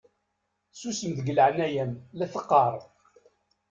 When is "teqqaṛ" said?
2.33-2.75